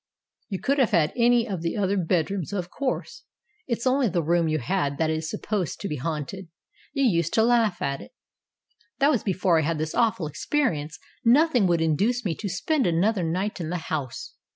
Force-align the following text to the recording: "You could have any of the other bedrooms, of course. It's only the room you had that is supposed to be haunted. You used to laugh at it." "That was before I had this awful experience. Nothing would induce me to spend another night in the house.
"You 0.49 0.57
could 0.59 0.79
have 0.79 0.95
any 1.15 1.47
of 1.47 1.61
the 1.61 1.77
other 1.77 1.95
bedrooms, 1.95 2.53
of 2.53 2.71
course. 2.71 3.21
It's 3.67 3.85
only 3.85 4.09
the 4.09 4.23
room 4.23 4.47
you 4.47 4.57
had 4.57 4.97
that 4.97 5.11
is 5.11 5.29
supposed 5.29 5.79
to 5.81 5.87
be 5.87 5.97
haunted. 5.97 6.47
You 6.91 7.03
used 7.03 7.35
to 7.35 7.43
laugh 7.43 7.83
at 7.83 8.01
it." 8.01 8.11
"That 8.97 9.11
was 9.11 9.21
before 9.21 9.59
I 9.59 9.61
had 9.61 9.77
this 9.77 9.93
awful 9.93 10.25
experience. 10.25 10.97
Nothing 11.23 11.67
would 11.67 11.81
induce 11.81 12.25
me 12.25 12.33
to 12.37 12.49
spend 12.49 12.87
another 12.87 13.21
night 13.21 13.61
in 13.61 13.69
the 13.69 13.77
house. 13.77 14.33